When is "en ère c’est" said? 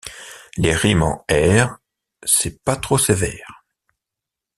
1.03-2.63